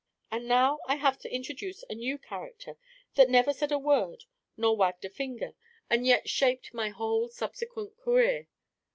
And 0.31 0.47
now 0.47 0.79
I 0.87 0.95
have 0.95 1.19
to 1.19 1.31
introduce 1.31 1.83
a 1.87 1.93
new 1.93 2.17
character 2.17 2.75
that 3.13 3.29
never 3.29 3.53
said 3.53 3.71
a 3.71 3.77
word 3.77 4.23
nor 4.57 4.75
wagged 4.75 5.05
a 5.05 5.11
finger, 5.11 5.53
and 5.91 6.07
yet 6.07 6.27
shaped 6.27 6.73
my 6.73 6.89
whole 6.89 7.29
subsequent 7.29 7.95
career. 7.99 8.47